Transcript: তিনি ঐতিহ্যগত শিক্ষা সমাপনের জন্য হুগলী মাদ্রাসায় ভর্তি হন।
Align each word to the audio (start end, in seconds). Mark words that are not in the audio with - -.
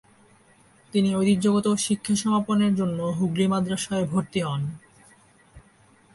তিনি 0.93 1.09
ঐতিহ্যগত 1.15 1.67
শিক্ষা 1.77 2.15
সমাপনের 2.15 2.73
জন্য 2.75 2.99
হুগলী 3.17 3.45
মাদ্রাসায় 3.47 4.05
ভর্তি 4.05 4.39
হন। 4.41 4.61